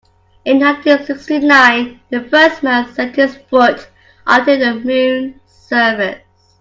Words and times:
In 0.45 0.57
nineteen-sixty-nine 0.57 1.99
the 2.09 2.23
first 2.23 2.63
man 2.63 2.91
set 2.91 3.15
his 3.17 3.37
foot 3.51 3.87
onto 4.25 4.57
the 4.57 4.73
moon's 4.73 5.39
surface. 5.45 6.23